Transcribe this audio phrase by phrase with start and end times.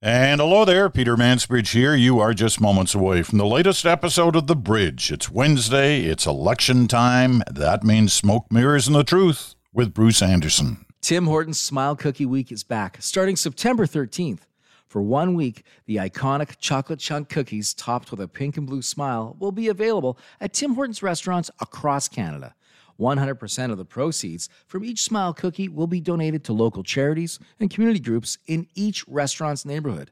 [0.00, 1.92] And hello there, Peter Mansbridge here.
[1.92, 5.10] You are just moments away from the latest episode of The Bridge.
[5.10, 7.42] It's Wednesday, it's election time.
[7.50, 10.86] That means smoke, mirrors, and the truth with Bruce Anderson.
[11.00, 14.42] Tim Hortons Smile Cookie Week is back starting September 13th.
[14.86, 19.36] For one week, the iconic chocolate chunk cookies topped with a pink and blue smile
[19.40, 22.54] will be available at Tim Hortons restaurants across Canada.
[22.98, 27.70] 100% of the proceeds from each smile cookie will be donated to local charities and
[27.70, 30.10] community groups in each restaurant's neighborhood.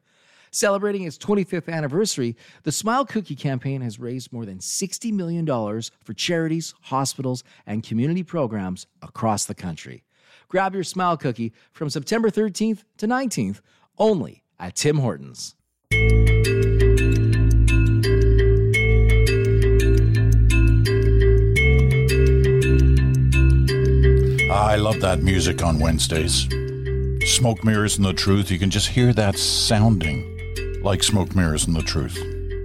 [0.52, 6.14] Celebrating its 25th anniversary, the Smile Cookie campaign has raised more than $60 million for
[6.14, 10.05] charities, hospitals, and community programs across the country.
[10.48, 13.61] Grab your Smile Cookie from September 13th to 19th
[13.98, 15.56] only at Tim Hortons.
[24.56, 26.48] I love that music on Wednesdays.
[27.30, 28.51] Smoke, mirrors, and the truth.
[28.51, 32.16] You can just hear that sounding like smoke, mirrors, and the truth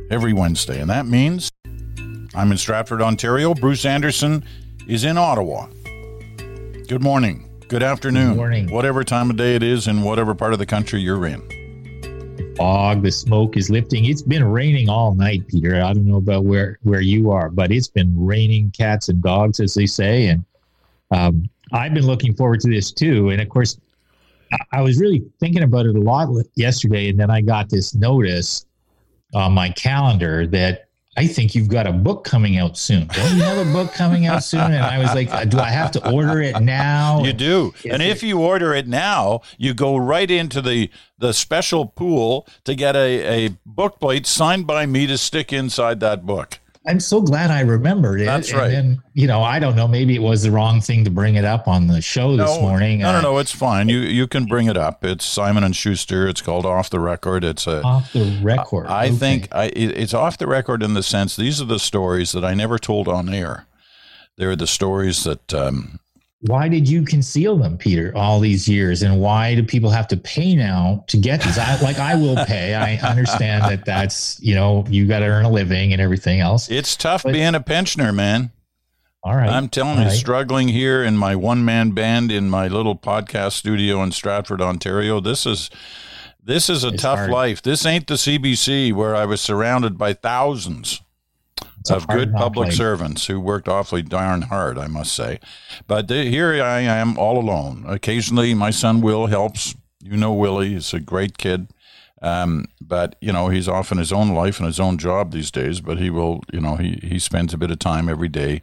[0.10, 0.80] every Wednesday.
[0.80, 1.52] And that means
[2.34, 3.54] I'm in Stratford, Ontario.
[3.54, 4.46] Bruce Anderson
[4.88, 5.68] is in Ottawa.
[6.88, 7.50] Good morning.
[7.68, 8.30] Good afternoon.
[8.30, 8.72] Good morning.
[8.72, 12.56] Whatever time of day it is in whatever part of the country you're in.
[12.56, 14.06] Fog, the smoke is lifting.
[14.06, 15.84] It's been raining all night, Peter.
[15.84, 19.60] I don't know about where where you are, but it's been raining cats and dogs,
[19.60, 20.28] as they say.
[20.28, 20.46] And
[21.12, 23.30] um, I've been looking forward to this too.
[23.30, 23.80] And of course,
[24.72, 28.66] I, was really thinking about it a lot yesterday, and then I got this notice
[29.34, 33.08] on my calendar that I think you've got a book coming out soon.
[33.08, 34.62] Don't you have a book coming out soon?
[34.62, 37.24] And I was like, do I have to order it now?
[37.24, 37.74] You do.
[37.84, 41.86] Is and it- if you order it now, you go right into the the special
[41.86, 46.60] pool to get a, a book plate signed by me to stick inside that book.
[46.88, 48.26] I'm so glad I remembered it.
[48.26, 48.70] That's And right.
[48.70, 49.88] then, you know, I don't know.
[49.88, 53.00] Maybe it was the wrong thing to bring it up on the show this morning.
[53.00, 53.88] No, no, no, it's fine.
[53.88, 55.06] You you can bring it up.
[55.06, 56.28] It's Simon and Schuster.
[56.28, 57.44] It's called Off the Record.
[57.44, 58.88] It's a Off the record.
[58.88, 59.16] I Okay.
[59.16, 62.44] think I, it, it's off the record in the sense these are the stories that
[62.44, 63.68] I never told on air.
[64.38, 66.00] They're the stories that um,
[66.48, 69.04] Why did you conceal them, Peter, all these years?
[69.04, 71.58] And why do people have to pay now to get these?
[71.60, 72.74] I, like, I will pay.
[72.74, 76.70] I understand that that's, you know, you got to earn a living and everything else.
[76.72, 78.52] it's tough But- being a pensioner, man.
[79.24, 79.50] All right.
[79.50, 80.12] I'm telling you, right.
[80.12, 85.20] struggling here in my one man band in my little podcast studio in Stratford, Ontario.
[85.20, 85.70] This is
[86.44, 87.30] this is a It's tough hard.
[87.30, 87.62] life.
[87.62, 91.02] This ain't the CBC where I was surrounded by thousands
[91.90, 95.40] of good public servants who worked awfully darn hard, I must say.
[95.88, 97.86] But th- here I am all alone.
[97.88, 99.76] Occasionally, my son Will helps.
[100.04, 101.68] You know Willie; he's a great kid.
[102.24, 105.50] Um, but you know he's off in his own life and his own job these
[105.52, 105.82] days.
[105.82, 108.62] But he will, you know, he he spends a bit of time every day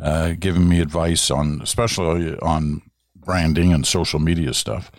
[0.00, 2.82] uh, giving me advice on, especially on
[3.26, 4.90] branding and social media stuff.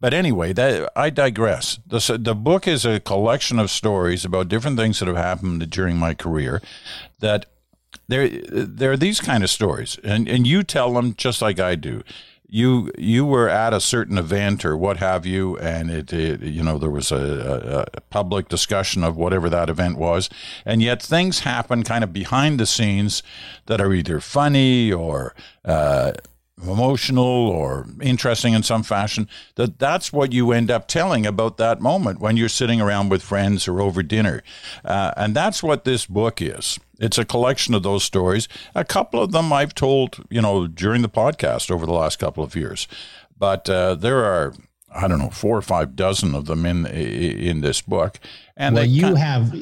[0.00, 1.78] But anyway, that I digress.
[1.86, 5.98] The the book is a collection of stories about different things that have happened during
[5.98, 6.62] my career.
[7.18, 7.46] That
[8.08, 11.74] there there are these kind of stories, and and you tell them just like I
[11.74, 12.02] do.
[12.46, 16.62] You you were at a certain event or what have you, and it, it you
[16.62, 20.28] know there was a, a, a public discussion of whatever that event was,
[20.64, 23.22] and yet things happen kind of behind the scenes
[23.66, 25.34] that are either funny or
[25.64, 26.12] uh,
[26.62, 31.80] emotional or interesting in some fashion that that's what you end up telling about that
[31.80, 34.42] moment when you're sitting around with friends or over dinner.
[34.84, 36.78] Uh, and that's what this book is.
[36.98, 38.48] It's a collection of those stories.
[38.74, 42.44] A couple of them i've told you know during the podcast over the last couple
[42.44, 42.86] of years.
[43.36, 44.54] But uh, there are
[44.94, 48.18] i don't know four or five dozen of them in in this book
[48.56, 49.54] and well, you have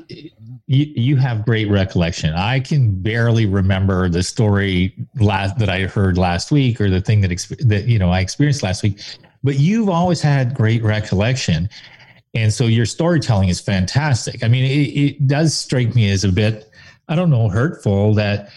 [0.70, 2.34] you, you have great recollection.
[2.34, 7.20] I can barely remember the story last that I heard last week or the thing
[7.22, 9.00] that exp- that you know I experienced last week.
[9.42, 11.68] But you've always had great recollection,
[12.34, 14.44] and so your storytelling is fantastic.
[14.44, 16.70] I mean, it, it does strike me as a bit
[17.10, 18.50] I don't know hurtful that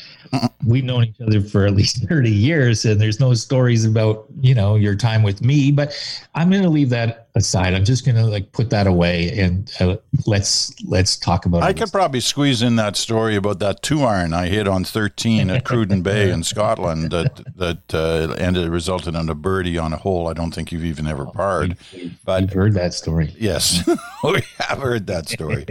[0.66, 4.56] we've known each other for at least 30 years and there's no stories about you
[4.56, 5.94] know your time with me but
[6.36, 9.74] i'm going to leave that aside i'm just going to like put that away and
[9.80, 14.04] uh, let's let's talk about I could probably squeeze in that story about that two
[14.04, 19.16] iron I hit on 13 at Cruden Bay in Scotland that that uh, ended resulted
[19.16, 21.78] in a birdie on a hole I don't think you've even ever parred.
[22.26, 23.88] But you've heard that story yes,
[24.24, 25.66] we have heard that story.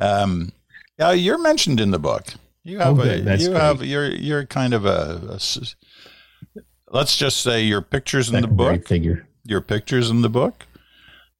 [0.00, 0.52] Um,
[0.98, 2.34] yeah, you're mentioned in the book.
[2.64, 3.20] You have Oh, a.
[3.20, 3.60] That's you great.
[3.60, 5.38] have you're you're kind of a.
[6.90, 10.66] let's just say your pictures in the book figure your pictures in the book.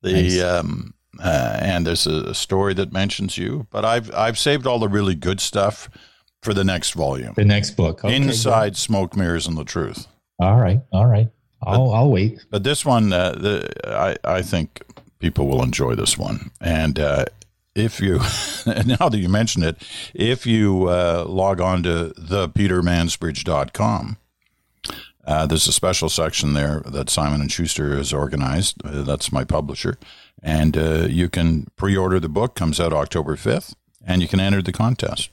[0.03, 0.41] The Nice.
[0.43, 4.79] um, uh, and there's a, a story that mentions you, but I've I've saved all
[4.81, 5.89] the really good stuff
[6.43, 7.35] for the next volume.
[7.37, 10.09] the next book Okay, Inside Smoke, Mirrors, and the Truth.
[10.41, 11.29] all right all right
[11.63, 14.83] i'll i'll wait But this one, uh, the I I think
[15.21, 16.51] people will enjoy this one.
[16.61, 17.27] And uh,
[17.75, 18.19] if you,
[18.87, 19.77] now that you mention it,
[20.15, 24.17] if you uh, log on to thepetermansbridge.com,
[25.25, 28.85] uh, there's a special section there that Simon and Schuster has organized.
[28.85, 29.97] Uh, that's my publisher,
[30.43, 32.57] and uh, you can pre-order the book.
[32.57, 35.31] Comes out October 5th, and you can enter the contest.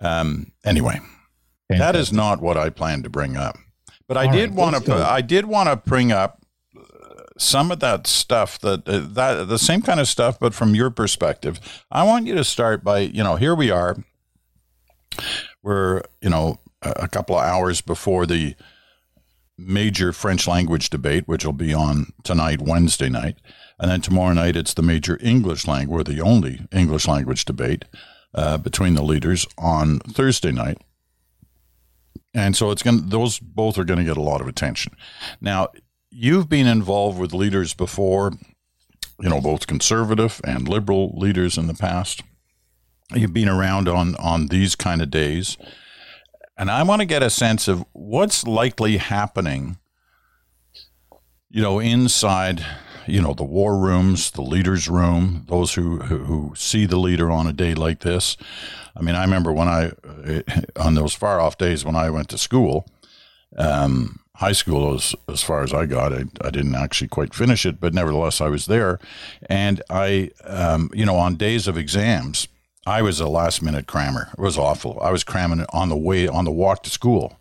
[0.00, 1.00] Um, anyway,
[1.68, 1.78] Fantastic.
[1.78, 3.58] that is not what I planned to bring up,
[4.08, 4.94] but I All did right, want to.
[4.94, 6.40] I did want to bring up
[7.38, 10.90] some of that stuff that uh, that the same kind of stuff, but from your
[10.90, 11.60] perspective.
[11.90, 13.96] I want you to start by you know here we are.
[15.62, 18.54] We're you know a couple of hours before the
[19.58, 23.38] major French language debate, which will be on tonight, Wednesday night,
[23.78, 27.84] and then tomorrow night it's the major English language, or the only English language debate
[28.34, 30.78] uh, between the leaders on Thursday night.
[32.34, 34.94] And so it's going those both are going to get a lot of attention.
[35.40, 35.68] Now,
[36.18, 38.32] you've been involved with leaders before,
[39.20, 42.22] you know, both conservative and liberal leaders in the past.
[43.14, 45.58] You've been around on on these kind of days.
[46.56, 49.76] And I want to get a sense of what's likely happening,
[51.50, 52.64] you know, inside,
[53.06, 57.30] you know, the war rooms, the leader's room, those who, who, who see the leader
[57.30, 58.38] on a day like this.
[58.96, 59.92] I mean, I remember when I,
[60.76, 62.88] on those far off days when I went to school,
[63.58, 66.12] um, high school as, as far as I got.
[66.12, 68.98] I, I didn't actually quite finish it, but nevertheless, I was there.
[69.48, 72.48] And I, um, you know, on days of exams,
[72.86, 74.28] I was a last minute crammer.
[74.32, 74.98] It was awful.
[75.00, 77.38] I was cramming on the way, on the walk to school.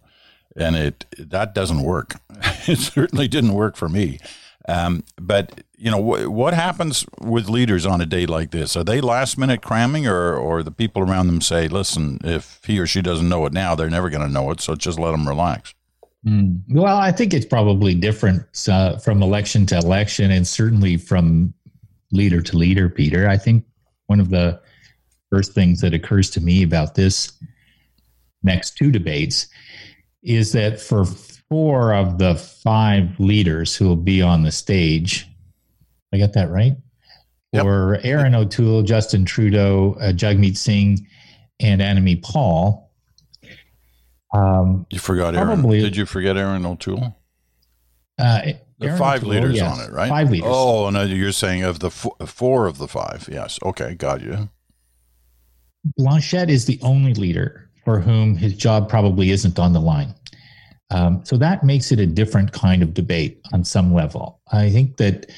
[0.56, 2.16] And it that doesn't work.
[2.68, 4.20] it certainly didn't work for me.
[4.68, 8.78] Um, but you know wh- what happens with leaders on a day like this?
[8.78, 12.80] Are they last minute cramming, or or the people around them say, "Listen, if he
[12.80, 14.62] or she doesn't know it now, they're never going to know it.
[14.62, 15.76] So just let them relax."
[16.28, 16.62] Mm.
[16.70, 21.54] Well, I think it's probably different uh, from election to election, and certainly from
[22.12, 22.90] leader to leader.
[22.90, 23.66] Peter, I think
[24.08, 24.60] one of the
[25.30, 27.34] first things that occurs to me about this
[28.44, 29.48] next two debates
[30.24, 35.28] is that for four of the five leaders who will be on the stage,
[36.14, 36.76] I got that right.
[37.54, 37.64] Yep.
[37.64, 41.08] For Erin O'Toole, Justin Trudeau, uh, Jagmeet Singh,
[41.60, 42.85] and Annamie Paul,
[44.36, 45.34] um, you forgot.
[45.34, 47.16] Probably, Did you forget Erin O'Toole?
[48.18, 48.42] Uh,
[48.80, 50.10] the Erin five O'Toole, leaders yes, on it, right?
[50.10, 50.50] Five leaders.
[50.52, 53.30] Oh, no, you're saying of the four of the five.
[53.32, 53.60] Yes.
[53.64, 54.50] Okay, got you.
[55.98, 60.14] Blanchet is the only leader for whom his job probably isn't on the line.
[60.92, 64.42] Um, so that makes it a different kind of debate on some level.
[64.52, 65.32] I think that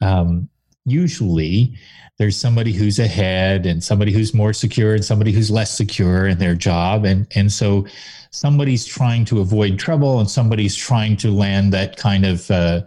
[0.00, 0.48] um,
[0.84, 1.76] usually
[2.18, 6.38] there's somebody who's ahead and somebody who's more secure and somebody who's less secure in
[6.38, 7.04] their job.
[7.04, 7.86] And and so
[8.30, 12.82] somebody's trying to avoid trouble and somebody's trying to land that kind of uh,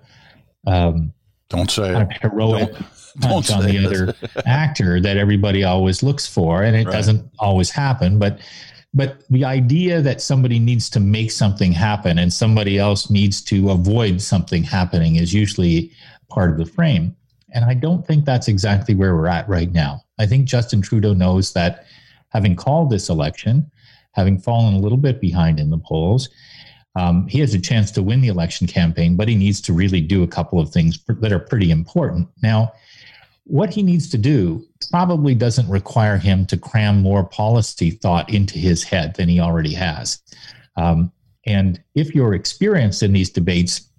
[0.65, 1.13] um,
[1.49, 2.71] don't say kind of heroic
[3.19, 4.13] don't, don't on the other
[4.45, 6.91] actor that everybody always looks for and it right.
[6.91, 8.39] doesn't always happen but
[8.93, 13.69] but the idea that somebody needs to make something happen and somebody else needs to
[13.69, 15.91] avoid something happening is usually
[16.29, 17.15] part of the frame
[17.53, 20.01] and I don't think that's exactly where we're at right now.
[20.19, 21.85] I think Justin Trudeau knows that
[22.29, 23.69] having called this election,
[24.11, 26.29] having fallen a little bit behind in the polls,
[26.95, 30.01] um, he has a chance to win the election campaign, but he needs to really
[30.01, 32.27] do a couple of things that are pretty important.
[32.41, 32.73] Now,
[33.43, 38.57] what he needs to do probably doesn't require him to cram more policy thought into
[38.57, 40.21] his head than he already has.
[40.75, 41.11] Um,
[41.45, 43.89] and if you're experienced in these debates,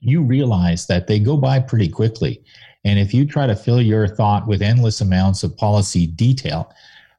[0.00, 2.42] you realize that they go by pretty quickly.
[2.84, 6.72] And if you try to fill your thought with endless amounts of policy detail,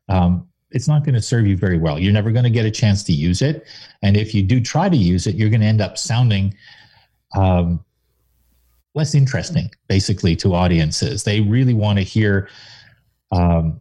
[0.09, 1.99] um, it's not going to serve you very well.
[1.99, 3.67] You're never going to get a chance to use it.
[4.01, 6.55] And if you do try to use it, you're going to end up sounding
[7.35, 7.83] um,
[8.95, 11.23] less interesting, basically, to audiences.
[11.23, 12.49] They really want to hear
[13.31, 13.79] um,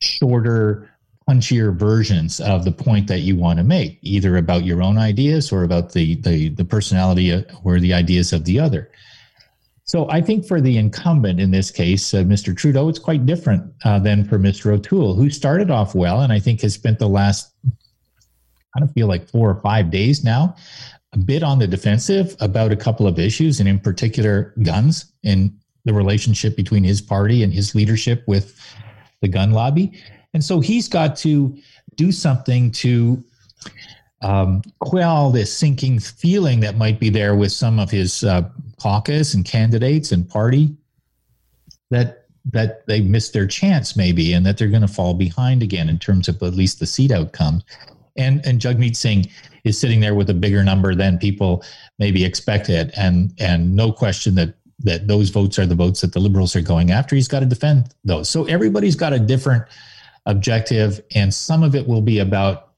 [0.00, 0.90] shorter,
[1.28, 5.52] punchier versions of the point that you want to make, either about your own ideas
[5.52, 8.90] or about the the, the personality or the ideas of the other.
[9.84, 12.54] So I think for the incumbent in this case, uh, Mr.
[12.54, 14.70] Trudeau, it's quite different uh, than for Mr.
[14.70, 17.54] O'Toole, who started off well and I think has spent the last,
[18.76, 20.54] I don't feel like four or five days now,
[21.14, 25.58] a bit on the defensive about a couple of issues, and in particular, guns and
[25.86, 28.60] the relationship between his party and his leadership with
[29.22, 29.98] the gun lobby.
[30.34, 31.56] And so he's got to
[31.96, 33.22] do something to
[34.22, 38.48] um, quell this sinking feeling that might be there with some of his uh,
[38.80, 40.76] caucus and candidates and party
[41.90, 45.88] that that they missed their chance maybe and that they're going to fall behind again
[45.88, 47.62] in terms of at least the seat outcome.
[48.16, 49.26] And and Jagmeet Singh
[49.64, 51.62] is sitting there with a bigger number than people
[51.98, 56.20] maybe expected, and and no question that that those votes are the votes that the
[56.20, 57.14] liberals are going after.
[57.14, 58.28] He's got to defend those.
[58.28, 59.64] So everybody's got a different
[60.28, 62.74] objective, and some of it will be about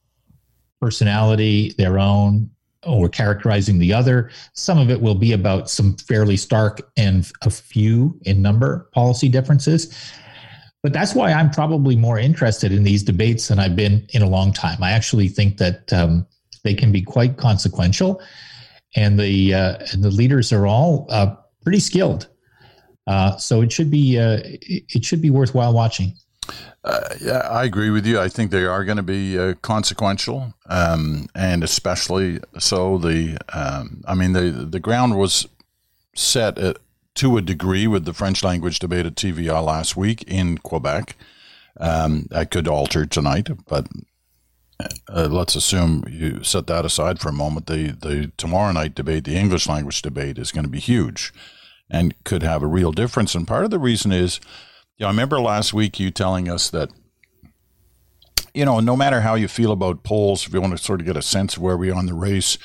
[0.80, 2.48] personality, their own,
[2.86, 4.30] or characterizing the other.
[4.54, 9.28] Some of it will be about some fairly stark and a few in number policy
[9.28, 9.94] differences.
[10.82, 14.28] But that's why I'm probably more interested in these debates than I've been in a
[14.28, 14.82] long time.
[14.82, 16.26] I actually think that um,
[16.64, 18.22] they can be quite consequential,
[18.96, 22.28] and the uh, and the leaders are all uh, pretty skilled.
[23.06, 26.14] Uh, so it should be uh, it should be worthwhile watching.
[26.82, 28.18] Uh, yeah, I agree with you.
[28.18, 33.36] I think they are going to be uh, consequential, um, and especially so the.
[33.52, 35.46] Um, I mean, the the ground was
[36.14, 36.78] set at,
[37.16, 41.16] to a degree with the French language debate at TVA last week in Quebec.
[41.78, 43.86] Um, that could alter tonight, but
[45.08, 47.66] uh, let's assume you set that aside for a moment.
[47.66, 51.30] The the tomorrow night debate, the English language debate, is going to be huge,
[51.90, 53.34] and could have a real difference.
[53.34, 54.40] And part of the reason is
[55.00, 56.90] yeah, I remember last week you telling us that,
[58.52, 61.06] you know, no matter how you feel about polls, if you want to sort of
[61.06, 62.58] get a sense of where we are in the race,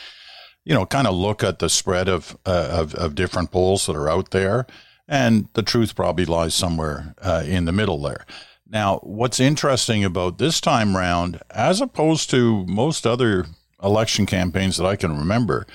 [0.66, 3.96] you know, kind of look at the spread of, uh, of, of different polls that
[3.96, 4.68] are out there,
[5.08, 8.26] and the truth probably lies somewhere uh, in the middle there.
[8.68, 13.46] Now, what's interesting about this time round, as opposed to most other
[13.82, 15.66] election campaigns that I can remember,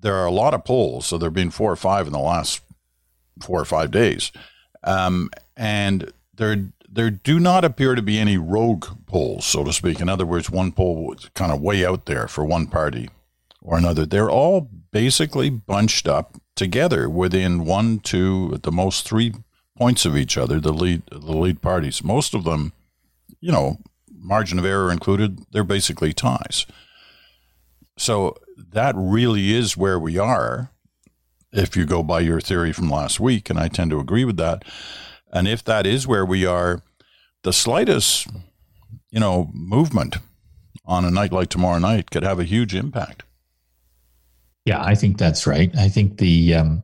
[0.00, 1.08] there are a lot of polls.
[1.08, 2.62] So there have been four or five in the last
[3.42, 4.32] four or five days.
[4.84, 10.00] Um, and there there do not appear to be any rogue polls, so to speak.
[10.00, 13.10] In other words, one poll was kind of way out there for one party
[13.60, 14.06] or another.
[14.06, 19.34] They're all basically bunched up together within one, two, at the most three
[19.76, 20.58] points of each other.
[20.58, 22.02] The lead the lead parties.
[22.02, 22.72] Most of them,
[23.40, 23.78] you know,
[24.10, 26.66] margin of error included, they're basically ties.
[27.96, 30.70] So that really is where we are
[31.52, 34.36] if you go by your theory from last week, and I tend to agree with
[34.36, 34.64] that.
[35.32, 36.82] And if that is where we are,
[37.42, 38.26] the slightest,
[39.10, 40.16] you know, movement
[40.84, 43.22] on a night like tomorrow night could have a huge impact.
[44.64, 45.70] Yeah, I think that's right.
[45.78, 46.82] I think the um,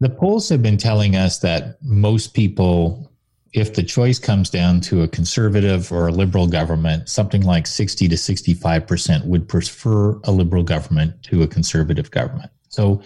[0.00, 3.10] the polls have been telling us that most people,
[3.52, 8.08] if the choice comes down to a conservative or a liberal government, something like sixty
[8.08, 12.50] to sixty-five percent would prefer a liberal government to a conservative government.
[12.74, 13.02] So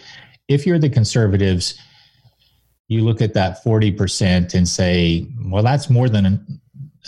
[0.49, 1.79] if you're the conservatives,
[2.89, 6.61] you look at that 40% and say, well, that's more than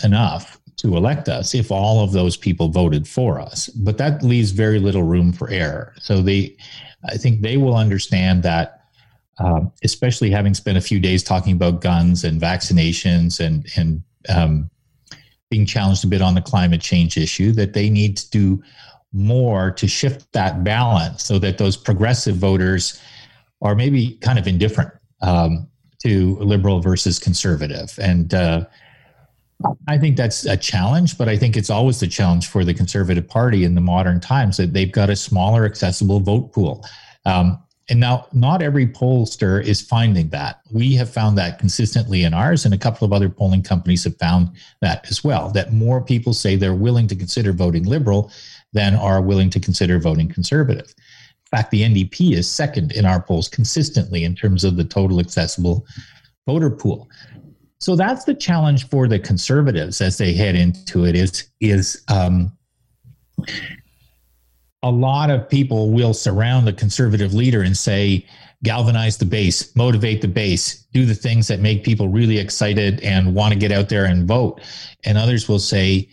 [0.03, 3.67] enough to elect us if all of those people voted for us.
[3.69, 5.93] But that leaves very little room for error.
[5.99, 6.55] So they,
[7.07, 8.81] I think they will understand that,
[9.37, 14.69] um, especially having spent a few days talking about guns and vaccinations and and um,
[15.49, 18.63] being challenged a bit on the climate change issue, that they need to do
[19.13, 23.01] more to shift that balance so that those progressive voters
[23.61, 24.91] are maybe kind of indifferent
[25.21, 25.67] um,
[26.03, 27.97] to liberal versus conservative.
[28.01, 28.65] And uh,
[29.87, 33.27] I think that's a challenge, but I think it's always the challenge for the Conservative
[33.27, 36.85] Party in the modern times that they've got a smaller, accessible vote pool.
[37.25, 40.61] Um, and now, not every pollster is finding that.
[40.71, 44.15] We have found that consistently in ours, and a couple of other polling companies have
[44.17, 45.49] found that as well.
[45.49, 48.31] That more people say they're willing to consider voting liberal
[48.73, 50.87] than are willing to consider voting conservative.
[50.87, 55.19] In fact, the NDP is second in our polls consistently in terms of the total
[55.19, 55.85] accessible
[56.47, 57.09] voter pool.
[57.79, 61.15] So that's the challenge for the conservatives as they head into it.
[61.15, 62.55] Is is um,
[64.83, 68.25] a lot of people will surround the conservative leader and say,
[68.63, 73.33] galvanize the base, motivate the base, do the things that make people really excited and
[73.33, 74.61] want to get out there and vote.
[75.03, 76.09] And others will say,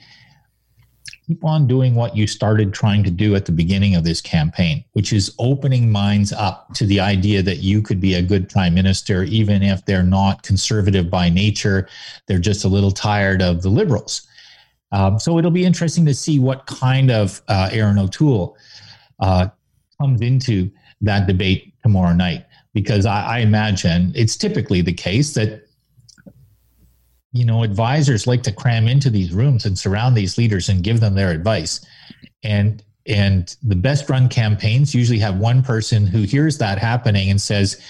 [1.29, 4.83] keep on doing what you started trying to do at the beginning of this campaign,
[4.95, 8.75] which is opening minds up to the idea that you could be a good prime
[8.75, 11.87] minister, even if they're not conservative by nature.
[12.27, 14.27] They're just a little tired of the liberals.
[14.91, 18.57] Um, so it'll be interesting to see what kind of uh, Erin O'Toole
[19.21, 19.49] uh,
[20.01, 20.71] comes into
[21.03, 25.68] that debate tomorrow night, because I, I imagine it's typically the case that
[27.33, 31.01] you know, advisors like to cram into these rooms and surround these leaders and give
[31.01, 31.85] them their advice.
[32.43, 37.41] And and the best run campaigns usually have one person who hears that happening and
[37.41, 37.81] says,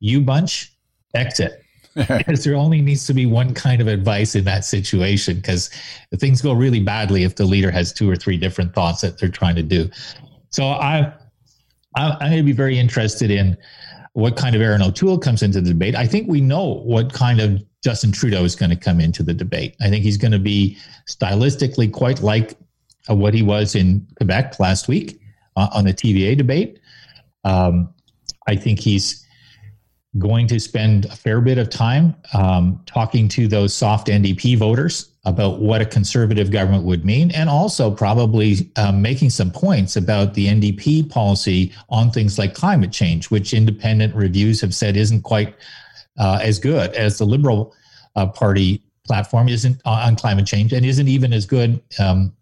[0.00, 0.72] "You bunch,
[1.14, 1.62] exit."
[2.08, 5.70] because there only needs to be one kind of advice in that situation because
[6.16, 9.30] things go really badly if the leader has two or three different thoughts that they're
[9.30, 9.88] trying to do.
[10.50, 11.10] So I,
[11.94, 13.56] I'm going to be very interested in
[14.12, 15.94] what kind of Erin O'Toole comes into the debate.
[15.94, 19.32] I think we know what kind of Justin Trudeau is going to come into the
[19.32, 19.76] debate.
[19.80, 20.76] I think he's going to be
[21.06, 22.58] stylistically quite like
[23.08, 25.20] uh, what he was in Quebec last week
[25.54, 26.80] uh, on the TVA debate.
[27.44, 27.94] Um,
[28.48, 29.24] I think he's
[30.18, 35.12] going to spend a fair bit of time um, talking to those soft NDP voters
[35.24, 40.34] about what a conservative government would mean, and also probably um, making some points about
[40.34, 45.54] the NDP policy on things like climate change, which independent reviews have said isn't quite
[46.18, 47.74] uh, as good as the Liberal
[48.14, 52.32] uh, Party platform isn't on climate change and isn't even as good, um,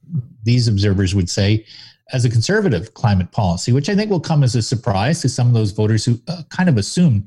[0.43, 1.65] these observers would say,
[2.13, 5.47] as a conservative climate policy, which I think will come as a surprise to some
[5.47, 7.27] of those voters who uh, kind of assume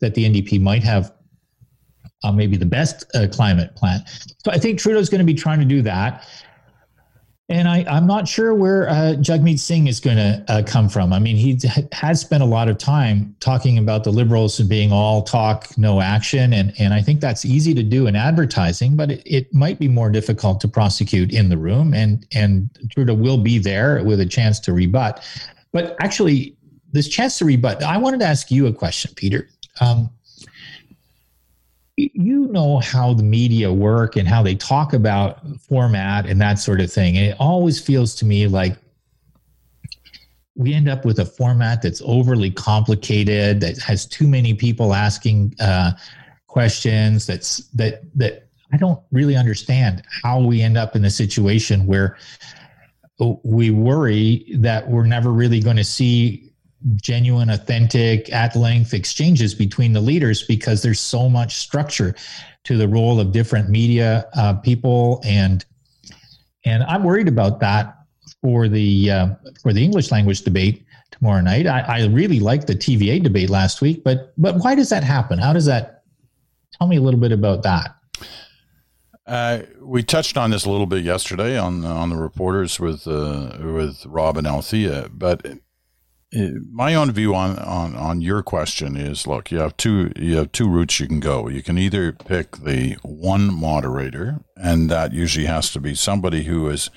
[0.00, 1.12] that the NDP might have
[2.24, 4.04] uh, maybe the best uh, climate plan.
[4.44, 6.26] So I think Trudeau's going to be trying to do that.
[7.52, 11.12] And I, am not sure where uh, Jagmeet Singh is going to uh, come from.
[11.12, 11.60] I mean, he
[11.92, 16.00] has spent a lot of time talking about the liberals and being all talk, no
[16.00, 16.54] action.
[16.54, 19.86] And, and I think that's easy to do in advertising, but it, it might be
[19.86, 21.92] more difficult to prosecute in the room.
[21.92, 25.22] And, and Trudeau will be there with a chance to rebut.
[25.72, 26.56] But actually,
[26.92, 29.48] this chance to rebut, I wanted to ask you a question, Peter.
[29.80, 30.10] Um,
[31.96, 36.80] you know how the media work and how they talk about format and that sort
[36.80, 37.16] of thing.
[37.16, 38.76] It always feels to me like
[40.54, 45.54] we end up with a format that's overly complicated, that has too many people asking
[45.60, 45.92] uh,
[46.46, 47.26] questions.
[47.26, 52.16] That's that that I don't really understand how we end up in a situation where
[53.44, 56.51] we worry that we're never really going to see
[56.96, 62.14] genuine, authentic, at length exchanges between the leaders because there's so much structure
[62.64, 65.64] to the role of different media uh, people, and
[66.64, 67.96] and I'm worried about that
[68.40, 69.28] for the uh,
[69.62, 71.66] for the English language debate tomorrow night.
[71.66, 75.38] I, I really liked the TVA debate last week, but but why does that happen?
[75.38, 76.02] How does that?
[76.78, 77.94] Tell me a little bit about that.
[79.26, 83.56] Uh, we touched on this a little bit yesterday on on the reporters with uh,
[83.60, 85.46] with Rob and Althea, but
[86.32, 90.50] my own view on, on, on your question is look you have two you have
[90.52, 91.48] two routes you can go.
[91.48, 96.68] You can either pick the one moderator and that usually has to be somebody who
[96.68, 96.90] is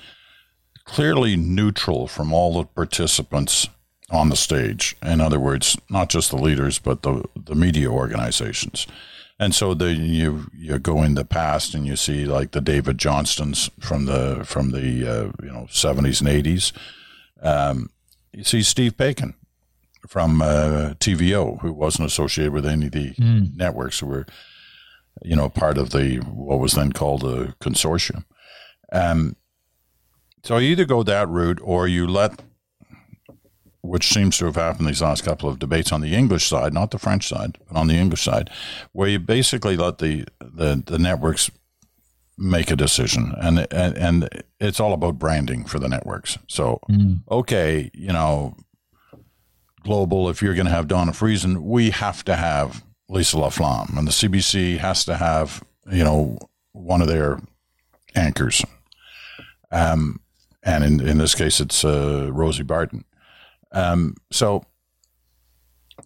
[0.84, 3.68] clearly neutral from all the participants
[4.10, 4.96] on the stage.
[5.02, 8.86] In other words not just the leaders but the, the media organizations.
[9.38, 12.96] And so the, you you go in the past and you see like the David
[12.96, 16.72] Johnstons from the from the uh, you know 70s and 80s
[17.42, 17.90] um,
[18.36, 19.34] you see Steve Paikin
[20.06, 23.56] from uh, TVO, who wasn't associated with any of the mm.
[23.56, 24.26] networks who were,
[25.22, 28.24] you know, part of the what was then called a consortium.
[28.92, 29.36] Um,
[30.44, 32.42] so you either go that route or you let,
[33.80, 36.90] which seems to have happened these last couple of debates on the English side, not
[36.90, 38.50] the French side, but on the English side,
[38.92, 41.50] where you basically let the the, the networks
[42.38, 43.34] make a decision.
[43.40, 46.38] And, and and it's all about branding for the networks.
[46.48, 47.20] So mm.
[47.30, 48.56] okay you know
[49.82, 53.96] global if you're going to have dawna friesen we have to have lisa laflamme.
[53.96, 56.38] And the cbc has to have you know
[56.72, 57.40] one of their
[58.14, 58.64] anchors.
[59.70, 60.20] Um
[60.62, 63.04] and in in this case it's uh, rosie barton.
[63.72, 64.64] Um so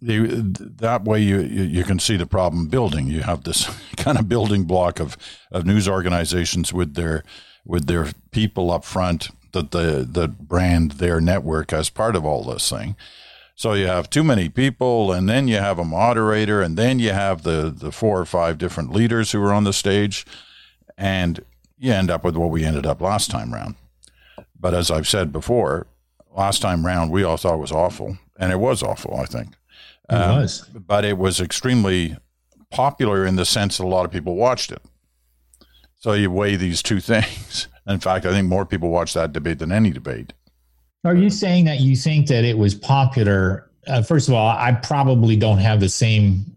[0.00, 3.06] you, that way you, you can see the problem building.
[3.08, 5.16] You have this kind of building block of,
[5.50, 7.24] of news organizations with their
[7.66, 12.44] with their people up front that the that brand their network as part of all
[12.44, 12.96] this thing.
[13.54, 17.10] So you have too many people, and then you have a moderator, and then you
[17.12, 20.24] have the the four or five different leaders who are on the stage,
[20.96, 21.44] and
[21.78, 23.74] you end up with what we ended up last time round.
[24.58, 25.86] But as I've said before,
[26.34, 29.14] last time round we all thought was awful, and it was awful.
[29.16, 29.54] I think.
[30.10, 30.68] It um, was.
[30.74, 32.16] But it was extremely
[32.70, 34.82] popular in the sense that a lot of people watched it.
[35.98, 37.68] So you weigh these two things.
[37.86, 40.32] In fact, I think more people watched that debate than any debate.
[41.04, 43.70] Are you saying that you think that it was popular?
[43.86, 46.56] Uh, first of all, I probably don't have the same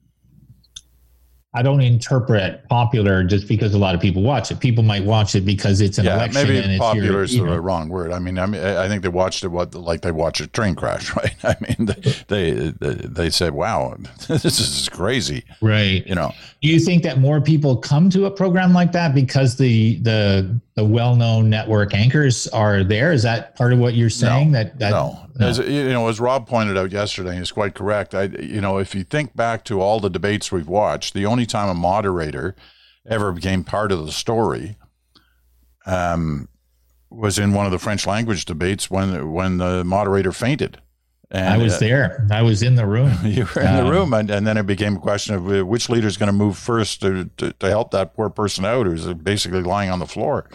[1.56, 4.60] I don't interpret popular just because a lot of people watch it.
[4.60, 6.48] People might watch it because it's an yeah, election.
[6.48, 7.58] Maybe popular your, is the know.
[7.58, 8.12] wrong word.
[8.12, 10.74] I mean, I mean, I think they watched it what like they watch a train
[10.74, 11.36] crash, right?
[11.44, 11.89] I mean,
[12.28, 13.96] they they, they said, "Wow,
[14.28, 16.06] this is crazy," right?
[16.08, 16.32] You know.
[16.63, 20.60] Do you think that more people come to a program like that because the the
[20.76, 23.12] the well known network anchors are there?
[23.12, 24.52] Is that part of what you're saying?
[24.52, 25.48] No, that, that no, no.
[25.48, 28.16] As, you know, as Rob pointed out yesterday, he's quite correct.
[28.16, 31.46] I, you know, if you think back to all the debates we've watched, the only
[31.46, 32.56] time a moderator
[33.08, 34.78] ever became part of the story
[35.86, 36.48] um,
[37.10, 40.80] was in one of the French language debates when when the moderator fainted.
[41.34, 42.28] And, I was uh, there.
[42.32, 43.12] I was in the room.
[43.24, 45.65] You were in um, the room, and, and then it became a question of uh,
[45.65, 48.86] which leader is going to move first to, to, to, help that poor person out
[48.86, 50.48] who's basically lying on the floor.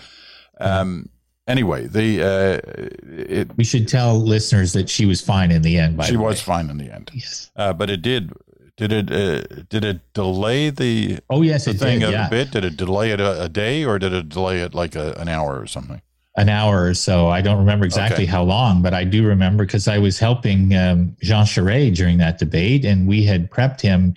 [0.60, 1.08] Um,
[1.48, 2.60] anyway, the uh,
[3.02, 6.02] it, we should tell listeners that she was fine in the end.
[6.04, 6.54] she was way.
[6.54, 7.10] fine in the end.
[7.12, 8.32] Yes, uh, but it did
[8.76, 12.10] Did it uh, did it delay the Oh yes, the thing did.
[12.10, 12.28] a Yeah.
[12.28, 12.52] bit?
[12.52, 15.28] Did it delay it a, a day or did it delay it like a, an
[15.28, 16.00] hour or something?
[16.38, 17.28] An hour or so.
[17.28, 18.30] I don't remember exactly Okay.
[18.30, 22.38] how long, but I do remember because I was helping um, Jean Charest during that
[22.38, 24.14] debate, and we had prepped him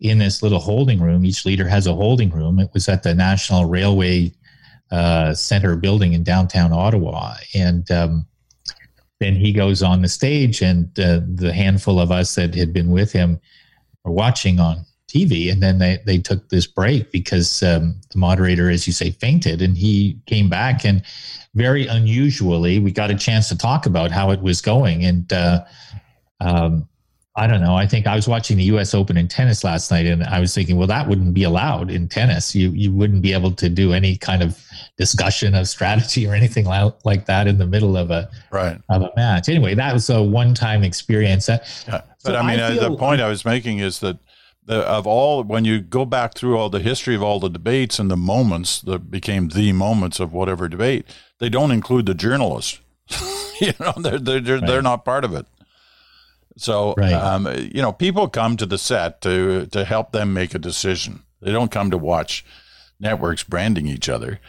[0.00, 1.24] in this little holding room.
[1.24, 2.60] Each leader has a holding room.
[2.60, 4.32] It was at the National Railway
[4.90, 8.26] uh, Center building in downtown Ottawa, and um,
[9.18, 12.90] then he goes on the stage, and uh, the handful of us that had been
[12.90, 13.40] with him
[14.04, 18.68] were watching on TV, and then they, they took this break because um, the moderator,
[18.68, 21.02] as you say, fainted, and he came back and
[21.54, 25.04] very unusually, we got a chance to talk about how it was going.
[25.04, 25.64] And uh,
[26.40, 26.88] um,
[27.36, 27.74] I don't know.
[27.74, 28.94] I think I was watching the U.S.
[28.94, 32.08] Open in tennis last night, and I was thinking, well, that wouldn't be allowed in
[32.08, 32.54] tennis.
[32.54, 34.56] You you wouldn't be able to do any kind of
[34.98, 38.80] discussion of strategy or anything like, that in the middle of a Right.
[38.88, 39.48] of a match.
[39.48, 41.48] Anyway, that was a one time experience.
[41.48, 41.58] Yeah.
[41.88, 44.18] But So I mean, I uh, the point I was making is that
[44.66, 47.98] the, of all, when you go back through all the history of all the debates
[47.98, 51.04] and the moments that became the moments of whatever debate,
[51.44, 52.80] they don't include the journalists.
[53.60, 55.44] you know, they're they're they're, they're not part of it.
[56.56, 57.12] So, Right.
[57.12, 61.22] um, you know, people come to the set to to help them make a decision.
[61.42, 62.44] They don't come to watch
[62.98, 64.40] networks branding each other.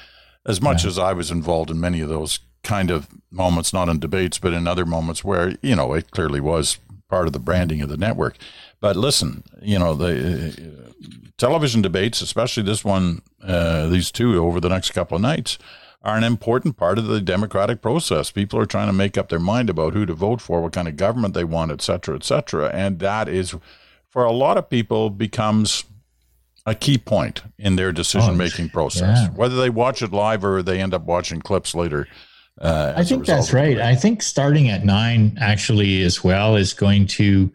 [0.46, 4.00] As much as I was involved in many of those kind of moments, not in
[4.00, 6.78] debates, but in other moments where you know it clearly was
[7.10, 8.38] part of the branding of the network.
[8.80, 10.14] But listen, you know the
[10.50, 10.92] uh,
[11.38, 15.58] television debates, especially this one, uh, these two over the next couple of nights,
[16.06, 18.32] are an important part of the democratic process.
[18.32, 20.88] People are trying to make up their mind about who to vote for, what kind
[20.88, 23.56] of government they want, et cetera, et cetera, and that is,
[24.10, 25.84] for a lot of people, becomes
[26.66, 29.20] a key point in their decision making process.
[29.22, 29.30] yeah.
[29.30, 32.08] Whether they watch it live or they end up watching clips later.
[32.60, 33.80] Uh, I think that's right.
[33.80, 37.52] I think starting at nine actually as well is going to,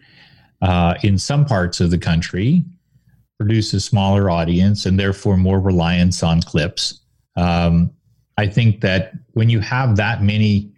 [0.62, 2.64] uh, in some parts of the country,
[3.38, 7.00] produce a smaller audience and therefore more reliance on clips.
[7.36, 7.90] Um,
[8.40, 10.72] I think that when you have that many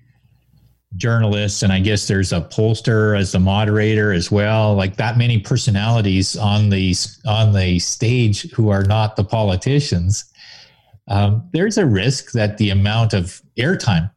[0.96, 5.38] journalists, and I guess there's a pollster as the moderator as well, like that many
[5.38, 6.94] personalities on the
[7.24, 10.24] on the stage who are not the politicians,
[11.06, 14.10] um, there's a risk that the amount of airtime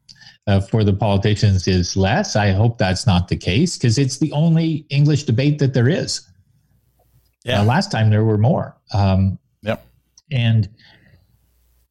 [0.48, 2.36] uh, for the politicians is less.
[2.36, 6.28] I hope that's not the case because it's the only English debate that there is.
[7.44, 7.62] Yeah.
[7.62, 8.76] Uh, last time there were more.
[8.92, 9.86] Um, Yep.
[10.32, 10.70] And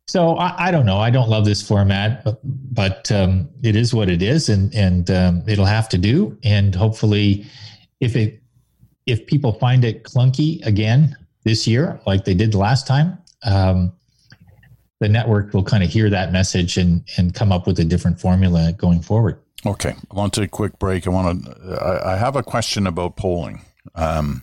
[0.07, 0.99] so I, I don't know.
[0.99, 5.11] I don't love this format, but, but um, it is what it is, and and
[5.11, 6.39] um, it'll have to do.
[6.45, 7.47] And hopefully,
[8.01, 8.43] if it
[9.07, 13.93] if people find it clunky again this year, like they did last time, um,
[15.01, 18.21] the network will kind of hear that message and and come up with a different
[18.21, 19.41] formula going forward.
[19.67, 21.07] Okay, I want to take a quick break.
[21.07, 21.79] I want to.
[21.81, 23.63] I, I have a question about polling
[23.95, 24.43] um,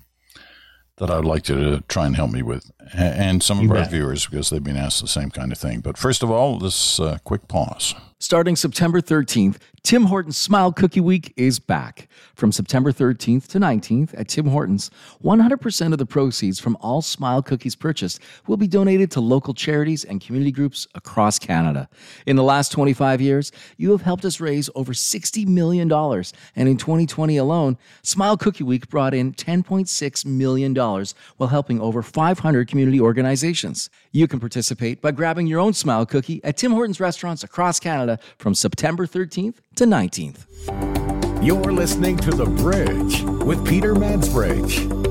[0.97, 3.75] that I'd like you to try and help me with, and some of You our
[3.77, 3.91] bet.
[3.91, 5.79] viewers because they've been asked the same kind of thing.
[5.81, 7.95] But first of all, this uh, quick pause.
[8.21, 12.07] Starting September 13th, Tim Hortons Smile Cookie Week is back.
[12.35, 14.91] From September 13th to 19th at Tim Hortons,
[15.23, 20.03] 100% of the proceeds from all Smile cookies purchased will be donated to local charities
[20.03, 21.89] and community groups across Canada.
[22.27, 25.91] In the last 25 years, you have helped us raise over $60 million.
[25.91, 32.67] And in 2020 alone, Smile Cookie Week brought in $10.6 million while helping over 500
[32.67, 33.89] community organizations.
[34.11, 38.10] You can participate by grabbing your own Smile Cookie at Tim Hortons restaurants across Canada
[38.37, 40.45] from September 13th to 19th.
[41.43, 45.01] You're listening to The Bridge with Peter Mansbridge.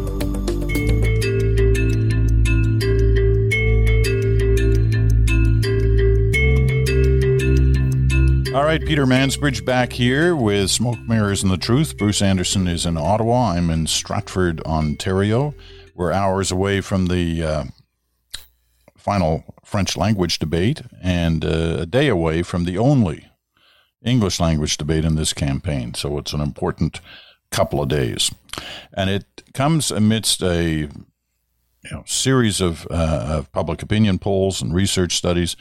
[8.54, 11.96] All right, Peter Mansbridge back here with Smoke Mirrors and the Truth.
[11.96, 13.52] Bruce Anderson is in Ottawa.
[13.52, 15.54] I'm in Stratford, Ontario.
[15.94, 17.64] We're hours away from the uh,
[19.10, 23.26] final French language debate and uh, a day away from the only
[24.04, 25.94] English language debate in this campaign.
[25.94, 27.00] So it's an important
[27.50, 28.30] couple of days.
[28.92, 30.88] And it comes amidst a
[31.82, 35.56] you know, series of, uh, of public opinion polls and research studies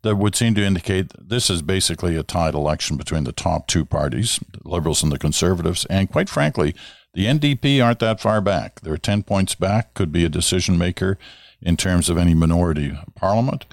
[0.00, 3.84] that would seem to indicate this is basically a tied election between the top two
[3.84, 5.84] parties, the Liberals and the Conservatives.
[5.90, 6.74] And quite frankly,
[7.12, 8.80] the NDP aren't that far back.
[8.80, 11.18] They're 10 points back, could be a decision maker
[11.64, 13.64] in terms of any minority parliament.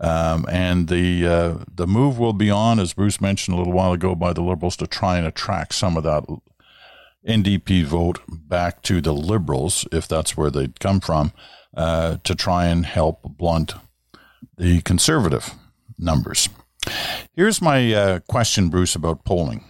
[0.00, 3.92] Um, and the uh, the move will be on, as Bruce mentioned a little while
[3.92, 6.24] ago, by the Liberals to try and attract some of that
[7.28, 11.32] NDP vote back to the Liberals, if that's where they'd come from,
[11.76, 13.74] uh, to try and help blunt
[14.56, 15.54] the Conservative
[15.96, 16.48] numbers.
[17.32, 19.64] Here's my uh, question, Bruce, about polling.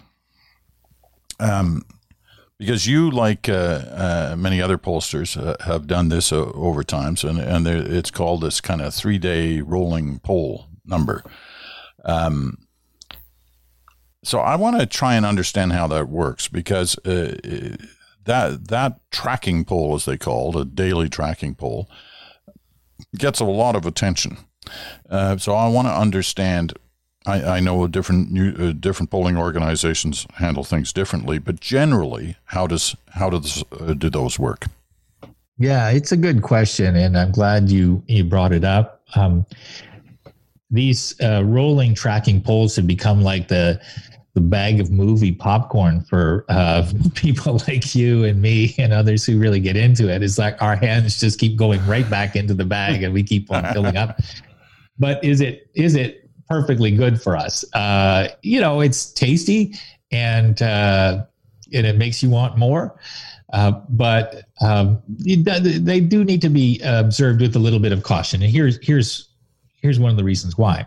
[1.38, 1.82] Um,
[2.64, 7.22] because you, like uh, uh, many other pollsters, uh, have done this uh, over times,
[7.22, 11.22] and and there, it's called this kind of three day rolling poll number.
[12.07, 12.57] Um,
[14.22, 17.37] so I want to try and understand how that works because uh,
[18.24, 21.90] that that tracking poll, as they call it, a daily tracking poll,
[23.16, 24.38] gets a lot of attention.
[25.11, 26.72] Uh, so I want to understand.
[27.26, 32.66] I, I know different new, uh, different polling organizations handle things differently, but generally, how
[32.66, 34.66] does how does uh, do those work?
[35.58, 39.02] Yeah, it's a good question, and I'm glad you you brought it up.
[39.14, 39.46] Um,
[40.70, 43.80] these uh, rolling tracking polls have become like the
[44.34, 49.38] the bag of movie popcorn for uh, people like you and me and others who
[49.38, 50.22] really get into it.
[50.22, 53.50] It's like our hands just keep going right back into the bag and we keep
[53.50, 54.20] on filling up.
[54.96, 57.64] But is it is it perfectly good for us?
[57.74, 59.74] Uh, you know, it's tasty
[60.11, 61.24] and uh,
[61.72, 62.98] and it makes you want more.
[63.52, 68.42] Uh, but um, they do need to be observed with a little bit of caution.
[68.42, 69.28] And here's here's
[69.80, 70.87] here's one of the reasons why.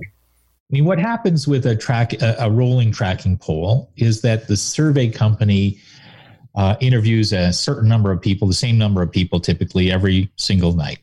[0.00, 4.56] I mean, what happens with a track, a, a rolling tracking poll, is that the
[4.56, 5.78] survey company
[6.56, 10.72] uh, interviews a certain number of people, the same number of people, typically every single
[10.72, 10.98] night,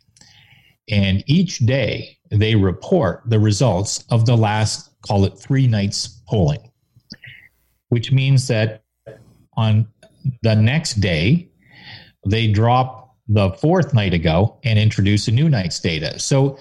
[0.90, 6.72] and each day they report the results of the last, call it three nights polling,
[7.90, 8.84] which means that
[9.56, 9.88] on
[10.42, 11.50] the next day
[12.26, 16.20] they drop the fourth night ago and introduce a new night's data.
[16.20, 16.58] So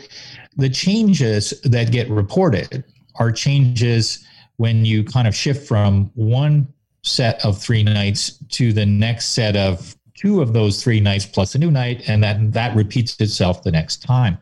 [0.56, 2.85] the changes that get reported
[3.16, 4.24] are changes
[4.56, 9.56] when you kind of shift from one set of three nights to the next set
[9.56, 13.62] of two of those three nights plus a new night, and that that repeats itself
[13.62, 14.38] the next time.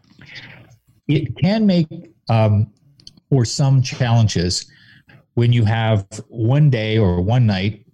[1.08, 1.88] It can make
[2.28, 2.70] um,
[3.30, 4.70] for some challenges
[5.34, 7.86] when you have one day or one night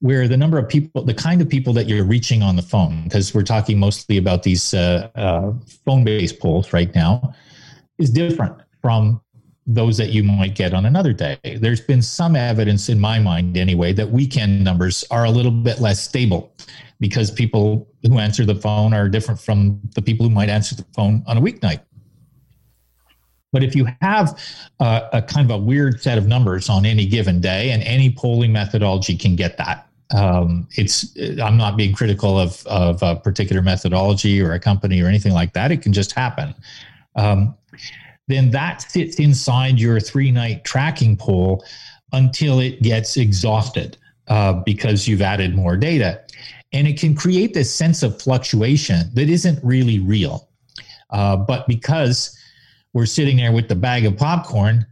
[0.00, 3.04] where the number of people, the kind of people that you're reaching on the phone,
[3.04, 5.50] because we're talking mostly about these uh, uh,
[5.86, 7.32] phone based polls right now,
[7.98, 9.18] is different from
[9.66, 11.38] those that you might get on another day.
[11.60, 15.80] There's been some evidence in my mind, anyway, that weekend numbers are a little bit
[15.80, 16.52] less stable
[17.00, 20.84] because people who answer the phone are different from the people who might answer the
[20.94, 21.80] phone on a weeknight.
[23.52, 24.38] But if you have
[24.80, 28.10] uh, a kind of a weird set of numbers on any given day, and any
[28.10, 33.62] polling methodology can get that, um, it's I'm not being critical of of a particular
[33.62, 35.70] methodology or a company or anything like that.
[35.70, 36.54] It can just happen.
[37.14, 37.54] Um,
[38.26, 41.64] then that sits inside your three night tracking pool
[42.12, 43.96] until it gets exhausted
[44.28, 46.22] uh, because you've added more data.
[46.72, 50.48] And it can create this sense of fluctuation that isn't really real.
[51.10, 52.36] Uh, but because
[52.92, 54.86] we're sitting there with the bag of popcorn,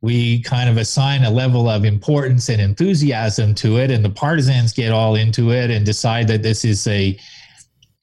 [0.00, 4.72] we kind of assign a level of importance and enthusiasm to it, and the partisans
[4.72, 7.18] get all into it and decide that this is a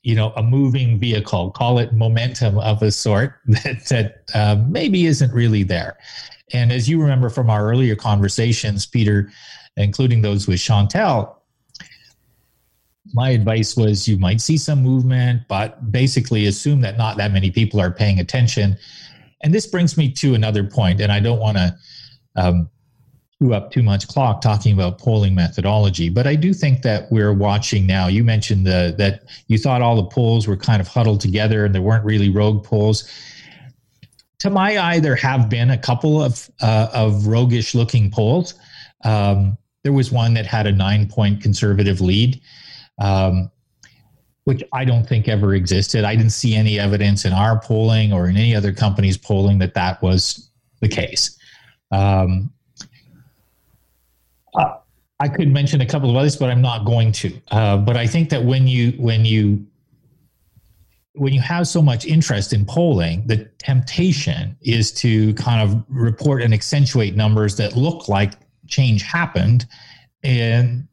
[0.03, 5.05] you know a moving vehicle call it momentum of a sort that, that uh, maybe
[5.05, 5.97] isn't really there.
[6.51, 9.31] And as you remember from our earlier conversations peter
[9.77, 11.43] including those with chantal
[13.13, 17.49] my advice was you might see some movement but basically assume that not that many
[17.49, 18.77] people are paying attention.
[19.41, 21.75] And this brings me to another point and i don't want to
[22.35, 22.69] um,
[23.41, 26.09] chew up too much clock talking about polling methodology.
[26.09, 28.07] But I do think that we're watching now.
[28.07, 31.73] You mentioned the, that you thought all the polls were kind of huddled together and
[31.73, 33.09] there weren't really rogue polls.
[34.39, 38.53] To my eye, there have been a couple of uh, of roguish looking polls.
[39.03, 42.41] Um, there was one that had a nine point conservative lead.
[42.99, 43.51] Um,
[44.45, 46.03] which I don't think ever existed.
[46.03, 49.75] I didn't see any evidence in our polling or in any other company's polling that
[49.75, 50.49] that was
[50.81, 51.37] the case.
[51.91, 52.51] Um,
[54.55, 54.75] uh,
[55.19, 57.41] I could mention a couple of others, but I'm not going to.
[57.51, 59.65] Uh, but I think that when you when you
[61.13, 66.41] when you have so much interest in polling, the temptation is to kind of report
[66.41, 68.33] and accentuate numbers that look like
[68.67, 69.65] change happened,
[70.23, 70.87] and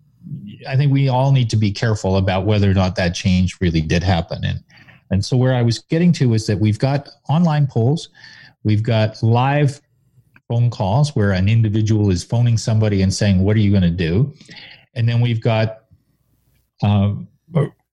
[0.68, 3.80] I think we all need to be careful about whether or not that change really
[3.80, 4.44] did happen.
[4.44, 4.64] And
[5.10, 8.08] and so where I was getting to is that we've got online polls,
[8.64, 9.80] we've got live
[10.48, 13.90] phone calls where an individual is phoning somebody and saying, What are you going to
[13.90, 14.32] do?
[14.94, 15.84] And then we've got
[16.82, 17.14] uh,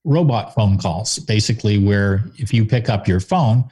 [0.03, 3.65] robot phone calls, basically, where if you pick up your phone,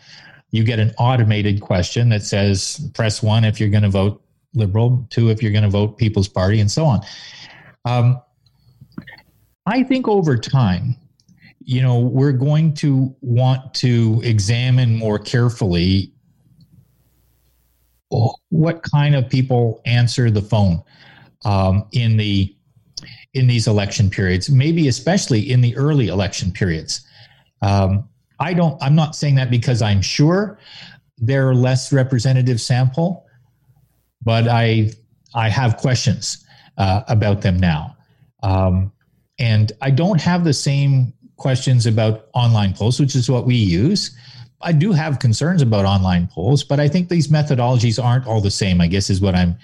[0.51, 5.07] you get an automated question that says, Press one if you're going to vote Liberal,
[5.09, 7.01] two if you're going to vote People's Party, and so on.
[7.85, 8.21] Um,
[9.65, 10.97] I think over time,
[11.63, 16.11] you know, we're going to want to examine more carefully
[18.49, 20.83] what kind of people answer the phone
[21.45, 22.55] um, in the
[23.33, 27.07] in these election periods, maybe especially in the early election periods.
[27.61, 28.81] Um, I don't.
[28.81, 30.59] I'm not saying that because I'm sure
[31.17, 33.25] they're less representative sample,
[34.23, 34.91] but I
[35.33, 36.45] I have questions
[36.77, 37.95] uh, about them now,
[38.43, 38.91] um,
[39.39, 44.15] and I don't have the same questions about online polls, which is what we use.
[44.63, 48.51] I do have concerns about online polls, but I think these methodologies aren't all the
[48.51, 48.81] same.
[48.81, 49.57] I guess is what I'm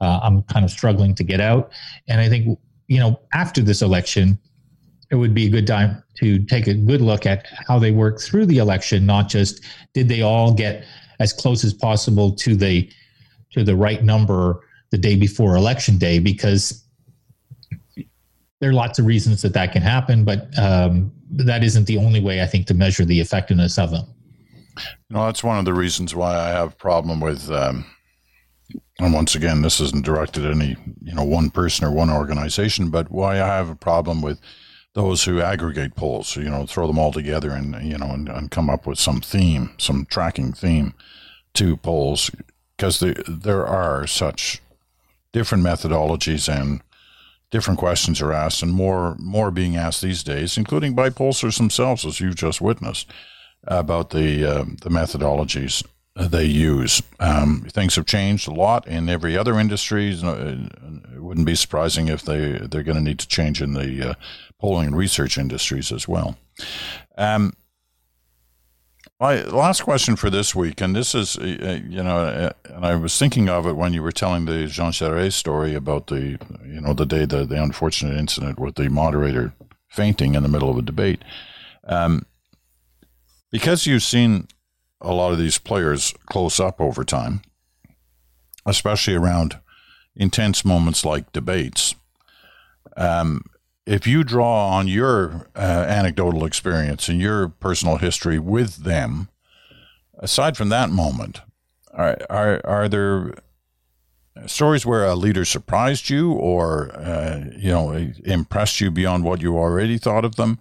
[0.00, 1.72] uh, I'm kind of struggling to get out.
[2.08, 4.38] And I think you know after this election,
[5.10, 8.20] it would be a good time to take a good look at how they work
[8.20, 10.84] through the election, not just did they all get
[11.20, 12.90] as close as possible to the
[13.52, 14.60] to the right number
[14.90, 16.84] the day before election day, because
[18.60, 22.20] there are lots of reasons that that can happen, but um, that isn't the only
[22.20, 24.06] way I think to measure the effectiveness of them.
[24.76, 27.50] You know, that's one of the reasons why I have problem with.
[27.50, 27.84] Um,
[28.98, 32.90] and once again, this isn't directed at any you know one person or one organization,
[32.90, 34.40] but why I have a problem with
[34.94, 36.36] those who aggregate polls.
[36.36, 39.20] You know, throw them all together and you know and, and come up with some
[39.20, 40.94] theme, some tracking theme
[41.54, 42.30] to polls,
[42.76, 44.62] because the, there are such
[45.32, 46.82] different methodologies and
[47.50, 52.06] different questions are asked, and more more being asked these days, including by pollsters themselves,
[52.06, 53.10] as you've just witnessed
[53.64, 57.02] about the uh, the methodologies they use.
[57.20, 60.10] Um, things have changed a lot in every other industry.
[60.10, 64.14] It wouldn't be surprising if they they're going to need to change in the uh,
[64.60, 66.36] polling and research industries as well.
[67.16, 67.54] Um,
[69.22, 72.84] my last question for this week, and this is, uh, uh you know, uh, and
[72.84, 76.40] I was thinking of it when you were telling the Jean Charest story about the,
[76.64, 79.54] you know, the day the, the unfortunate incident with the moderator
[79.88, 81.22] fainting in the middle of a debate.
[81.84, 82.26] Um,
[83.52, 84.48] because you've seen
[85.00, 87.42] a lot of these players close up over time,
[88.66, 89.58] especially around
[90.16, 91.94] intense moments like debates.
[92.96, 93.44] Um,
[93.86, 99.28] if you draw on your uh, anecdotal experience and your personal history with them,
[100.18, 101.40] aside from that moment,
[101.92, 103.34] are are, are there
[104.46, 107.90] stories where a leader surprised you or uh, you know
[108.24, 110.58] impressed you beyond what you already thought of them?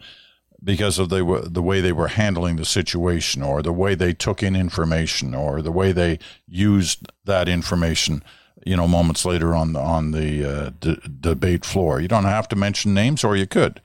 [0.64, 4.44] Because of the the way they were handling the situation, or the way they took
[4.44, 8.24] in information, or the way they used that information.
[8.64, 12.00] You know, moments later on the on the uh, d- debate floor.
[12.00, 13.82] You don't have to mention names, or you could.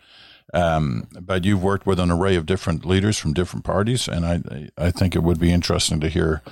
[0.53, 4.69] Um, but you've worked with an array of different leaders from different parties, and I
[4.77, 6.43] I think it would be interesting to hear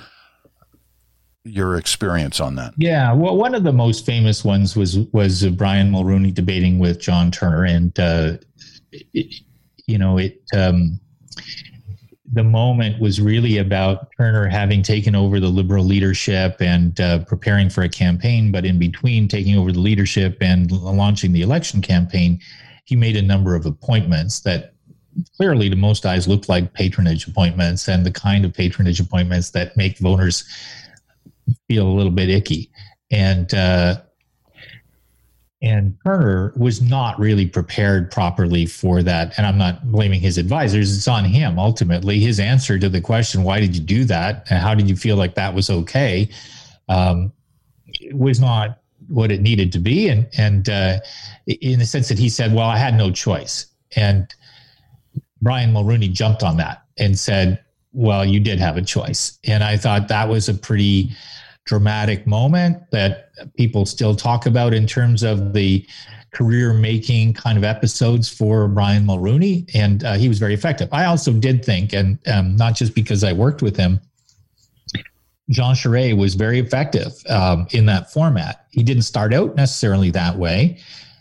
[1.45, 2.73] your experience on that.
[2.77, 7.31] Yeah, well, one of the most famous ones was was Brian Mulroney debating with John
[7.31, 8.37] Turner, and uh,
[8.91, 9.44] it,
[9.87, 10.99] you know, it um,
[12.33, 17.69] the moment was really about Turner having taken over the liberal leadership and uh, preparing
[17.69, 18.51] for a campaign.
[18.51, 22.39] But in between taking over the leadership and launching the election campaign,
[22.85, 24.73] he made a number of appointments that
[25.37, 29.77] clearly to most eyes looked like patronage appointments and the kind of patronage appointments that
[29.77, 30.43] make voters
[31.67, 32.69] feel a little bit icky.
[33.11, 34.01] And uh,
[35.65, 39.33] and Turner was not really prepared properly for that.
[39.35, 42.19] And I'm not blaming his advisors, it's on him ultimately.
[42.19, 44.45] His answer to the question, why did you do that?
[44.51, 46.29] And how did you feel like that was okay?
[46.87, 47.33] Um,
[48.11, 50.07] was not what it needed to be.
[50.07, 50.99] And, and uh,
[51.47, 53.65] in the sense that he said, well, I had no choice.
[53.95, 54.31] And
[55.41, 59.39] Brian Mulroney jumped on that and said, well, you did have a choice.
[59.45, 61.09] And I thought that was a pretty
[61.65, 63.24] dramatic moment that
[63.55, 65.85] people still talk about in terms of the
[66.31, 70.89] career making kind of episodes for Brian Mulroney, and uh, he was very effective.
[70.91, 73.99] I also did think, and um, not just because I worked with him,
[75.49, 78.65] Jean Charest was very effective um, in that format.
[78.71, 80.79] He didn't start out necessarily that way.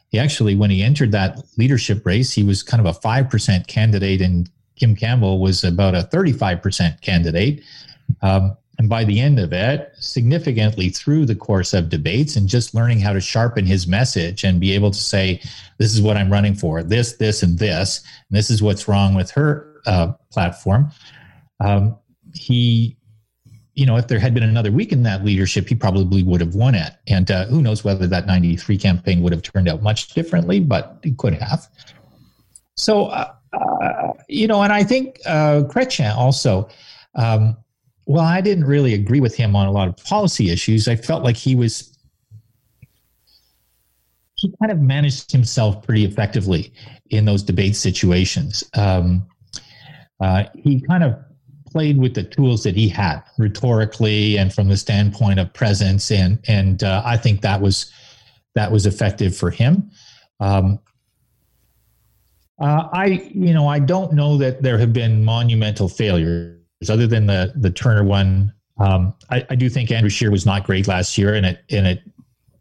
[0.08, 4.20] He actually, when he entered that leadership race, he was kind of a 5% candidate,
[4.20, 7.62] and Kim Campbell was about a 35% candidate.
[8.22, 12.74] Um, and by the end of it, significantly through the course of debates and just
[12.74, 15.40] learning how to sharpen his message and be able to say,
[15.78, 19.14] this is what I'm running for, this, this, and this, and this is what's wrong
[19.14, 20.90] with her uh, platform.
[21.60, 21.96] Um,
[22.34, 22.98] he,
[23.72, 26.54] you know, if there had been another week in that leadership, he probably would have
[26.54, 26.92] won it.
[27.06, 30.98] And uh, who knows whether that 93 campaign would have turned out much differently, but
[31.02, 31.68] it could have.
[32.76, 36.68] So, uh, uh you know, and I think uh, Chrétien also,
[37.14, 37.56] um,
[38.06, 40.88] well, I didn't really agree with him on a lot of policy issues.
[40.88, 41.96] I felt like he was
[44.36, 46.72] he kind of managed himself pretty effectively
[47.10, 48.64] in those debate situations.
[48.74, 49.26] Um,
[50.20, 51.16] uh, he kind of
[51.70, 56.38] played with the tools that he had rhetorically and from the standpoint of presence, and
[56.48, 57.90] and uh, I think that was
[58.54, 59.90] that was effective for him.
[60.40, 60.78] Um,
[62.60, 66.53] Uh, I, you know, I don't know that there have been monumental failures
[66.90, 68.52] other than the the Turner one.
[68.78, 71.86] Um, I, I, do think Andrew Scheer was not great last year, and it and
[71.86, 72.02] it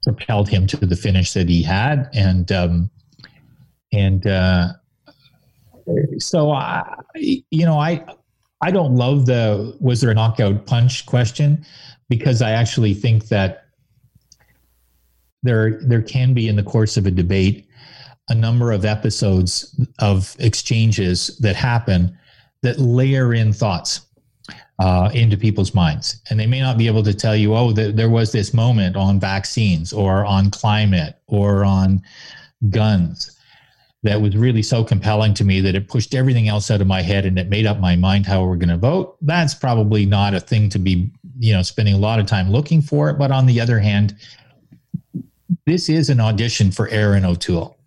[0.03, 2.91] propelled him to the finish that he had, and um,
[3.91, 4.73] and uh,
[6.19, 8.05] so I, you know, I
[8.61, 11.65] I don't love the was there a knockout punch question
[12.09, 13.65] because I actually think that
[15.41, 17.67] there there can be in the course of a debate
[18.29, 22.17] a number of episodes of exchanges that happen
[22.61, 24.01] that layer in thoughts
[24.79, 26.21] uh, into people's minds.
[26.29, 28.95] And they may not be able to tell you, oh, the, there was this moment
[28.95, 32.01] on vaccines or on climate or on
[32.69, 33.37] guns
[34.03, 37.01] that was really so compelling to me that it pushed everything else out of my
[37.01, 39.15] head and it made up my mind how we're going to vote.
[39.21, 41.09] That's probably not a thing to be,
[41.39, 43.17] you know, spending a lot of time looking for it.
[43.17, 44.15] But on the other hand,
[45.65, 47.77] this is an audition for Erin O'Toole.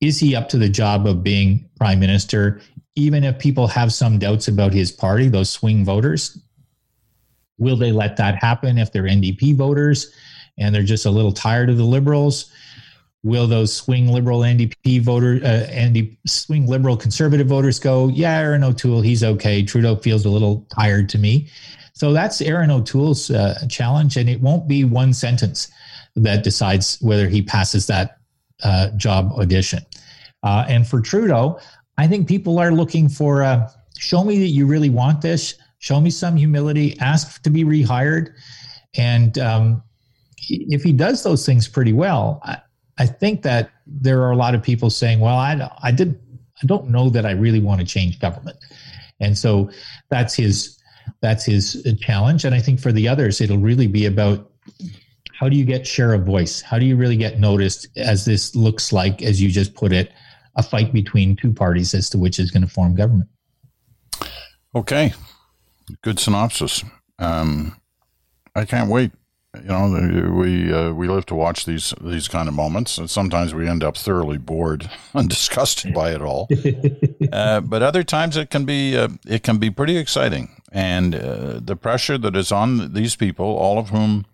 [0.00, 2.60] Is he up to the job of being prime minister?
[2.94, 6.38] Even if people have some doubts about his party, those swing voters,
[7.58, 10.12] will they let that happen if they're NDP voters
[10.58, 12.52] and they're just a little tired of the liberals?
[13.24, 18.64] Will those swing liberal NDP voter, uh, ND, swing liberal conservative voters go, yeah, Erin
[18.64, 19.62] O'Toole, he's okay.
[19.62, 21.48] Trudeau feels a little tired to me.
[21.94, 25.70] So that's Erin O'Toole's uh, challenge, and it won't be one sentence
[26.16, 28.18] that decides whether he passes that
[28.64, 29.84] uh, job audition.
[30.42, 31.60] Uh, and for Trudeau,
[31.98, 36.00] I think people are looking for uh, show me that you really want this, show
[36.00, 38.34] me some humility, ask to be rehired.
[38.96, 39.82] And um,
[40.48, 42.58] if he does those things pretty well, I,
[42.98, 46.20] I think that there are a lot of people saying, well, I, I did,
[46.62, 48.56] I don't know that I really want to change government.
[49.20, 49.70] And so
[50.08, 50.78] that's his,
[51.20, 52.44] that's his challenge.
[52.44, 54.50] And I think for the others, it'll really be about
[55.38, 56.60] how do you get share of voice?
[56.60, 60.12] How do you really get noticed as this looks like, as you just put it,
[60.56, 63.28] a fight between two parties as to which is going to form government?
[64.74, 65.12] Okay.
[66.02, 66.84] Good synopsis.
[67.18, 67.76] Um,
[68.54, 69.12] I can't wait
[69.54, 73.52] you know, we uh, we live to watch these these kind of moments, and sometimes
[73.52, 76.48] we end up thoroughly bored and disgusted by it all.
[77.32, 81.60] uh, but other times it can be uh, it can be pretty exciting, and uh,
[81.62, 84.24] the pressure that is on these people, all of whom,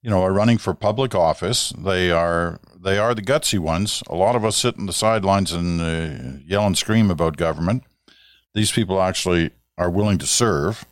[0.00, 4.02] you know, are running for public office, they are they are the gutsy ones.
[4.08, 7.82] A lot of us sit in the sidelines and uh, yell and scream about government.
[8.54, 10.86] These people actually are willing to serve.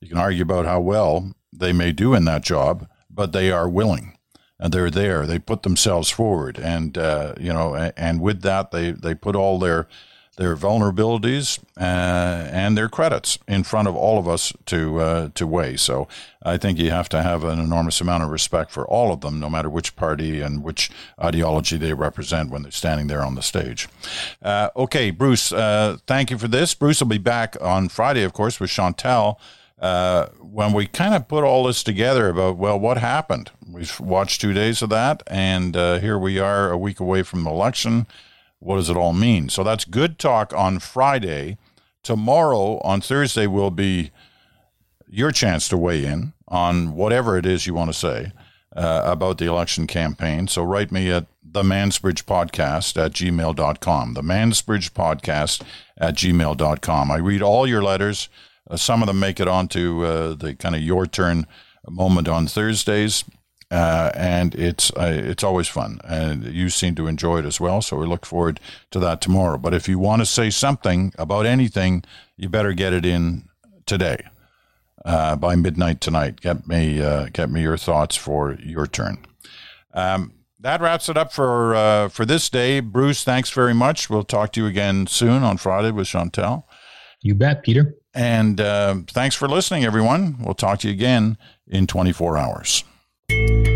[0.00, 3.68] You can argue about how well they may do in that job but they are
[3.68, 4.16] willing
[4.58, 5.26] and they're there.
[5.26, 9.58] They put themselves forward, and uh, you know, and with that, they they put all
[9.58, 9.88] their
[10.36, 15.46] their vulnerabilities uh, and their credits in front of all of us to uh, to
[15.46, 15.76] weigh.
[15.76, 16.08] So
[16.42, 19.38] I think you have to have an enormous amount of respect for all of them,
[19.38, 20.90] no matter which party and which
[21.22, 23.88] ideology they represent when they're standing there on the stage.
[24.42, 26.74] Uh, okay, Bruce, uh, thank you for this.
[26.74, 29.38] Bruce will be back on Friday, of course, with Chantal.
[29.80, 33.50] uh, when we kind of put all this together about, well, what happened?
[33.66, 37.44] We've watched two days of that, and uh, here we are a week away from
[37.44, 38.06] the election.
[38.60, 39.48] What does it all mean?
[39.48, 41.58] So that's good talk on Friday.
[42.02, 44.10] Tomorrow, on Thursday, will be
[45.08, 48.32] your chance to weigh in on whatever it is you want to say
[48.76, 50.46] uh, about the election campaign.
[50.46, 54.14] So write me at the Mansbridge Podcast at gmail.com.
[54.14, 55.62] The Mansbridge Podcast
[55.98, 57.10] at gmail.com.
[57.10, 58.28] I read all your letters.
[58.70, 61.46] Uh, some of them make it onto uh, the kind of your turn
[61.88, 63.24] moment on Thursdays.
[63.70, 67.80] Uh, and it's uh, it's always fun, and you seem to enjoy it as well.
[67.80, 68.58] So we look forward
[68.90, 69.58] to that tomorrow.
[69.58, 72.02] But if you want to say something about anything,
[72.36, 73.48] you better get it in
[73.86, 74.24] today
[75.04, 76.40] uh, by midnight tonight.
[76.40, 79.24] Get me uh, get me your thoughts for your turn.
[79.94, 82.80] Um, that wraps it up for uh, for this day.
[82.80, 84.10] Bruce, thanks very much.
[84.10, 86.66] We'll talk to you again soon on Friday with Chantal.
[87.22, 87.94] You bet, Peter.
[88.14, 90.38] And uh, thanks for listening, everyone.
[90.40, 92.82] We'll talk to you again in 24 hours
[93.30, 93.69] you